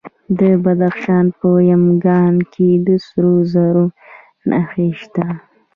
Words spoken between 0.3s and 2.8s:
د بدخشان په یمګان کې